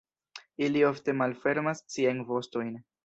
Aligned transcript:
Ili 0.67 0.81
ofte 0.87 1.15
malfermas 1.19 1.83
siajn 1.97 2.25
vostojn. 2.31 2.73